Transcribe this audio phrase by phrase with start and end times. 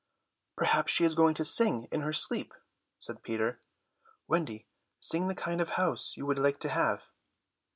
[0.57, 2.55] "Perhaps she is going to sing in her sleep,"
[2.97, 3.59] said Peter.
[4.27, 4.65] "Wendy,
[4.99, 7.11] sing the kind of house you would like to have."